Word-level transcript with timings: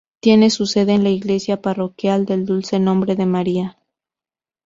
Tiene 0.19 0.49
su 0.49 0.65
sede 0.65 0.93
en 0.93 1.03
la 1.03 1.11
iglesia 1.11 1.61
parroquial 1.61 2.25
del 2.25 2.47
Dulce 2.47 2.79
Nombre 2.79 3.15
de 3.15 3.27
María. 3.27 3.77